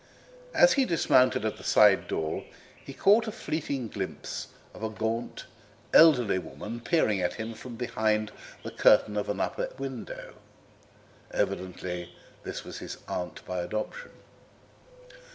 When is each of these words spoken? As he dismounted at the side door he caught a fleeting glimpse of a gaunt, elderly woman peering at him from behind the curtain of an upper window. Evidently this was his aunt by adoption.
As 0.55 0.73
he 0.73 0.85
dismounted 0.85 1.45
at 1.45 1.57
the 1.57 1.63
side 1.63 2.07
door 2.07 2.43
he 2.83 2.91
caught 2.91 3.27
a 3.27 3.31
fleeting 3.31 3.87
glimpse 3.87 4.47
of 4.73 4.81
a 4.81 4.89
gaunt, 4.89 5.45
elderly 5.93 6.39
woman 6.39 6.79
peering 6.79 7.21
at 7.21 7.35
him 7.35 7.53
from 7.53 7.75
behind 7.75 8.31
the 8.63 8.71
curtain 8.71 9.15
of 9.15 9.29
an 9.29 9.39
upper 9.39 9.69
window. 9.77 10.33
Evidently 11.29 12.11
this 12.41 12.63
was 12.63 12.79
his 12.79 12.97
aunt 13.07 13.45
by 13.45 13.59
adoption. 13.59 14.09